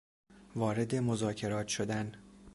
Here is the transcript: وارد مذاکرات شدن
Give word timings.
وارد 0.55 0.95
مذاکرات 0.95 1.67
شدن 1.67 2.11